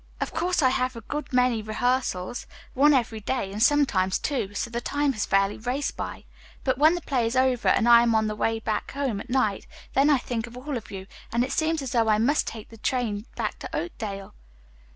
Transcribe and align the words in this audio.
"Of 0.19 0.33
course 0.33 0.63
I 0.63 0.69
have 0.69 0.95
had 0.95 1.03
a 1.03 1.05
good 1.07 1.31
many 1.31 1.61
rehearsals 1.61 2.47
one 2.73 2.91
every 2.91 3.19
day, 3.19 3.51
and 3.51 3.61
sometimes 3.61 4.17
two 4.17 4.55
so 4.55 4.71
the 4.71 4.81
time 4.81 5.13
has 5.13 5.27
fairly 5.27 5.59
raced 5.59 5.95
by; 5.95 6.23
but 6.63 6.79
when 6.79 6.95
the 6.95 7.03
play 7.03 7.27
is 7.27 7.35
over 7.35 7.67
and 7.67 7.87
I 7.87 8.01
am 8.01 8.15
on 8.15 8.25
the 8.25 8.35
way 8.35 8.59
home 8.91 9.19
at 9.19 9.29
night, 9.29 9.67
then 9.93 10.09
I 10.09 10.17
think 10.17 10.47
of 10.47 10.57
all 10.57 10.75
of 10.75 10.89
you, 10.89 11.05
and 11.31 11.43
it 11.43 11.51
seems 11.51 11.83
as 11.83 11.91
though 11.91 12.07
I 12.09 12.17
must 12.17 12.47
take 12.47 12.69
the 12.69 12.77
next 12.77 12.83
train 12.89 13.27
back 13.35 13.59
to 13.59 13.69
Oakdale." 13.75 14.33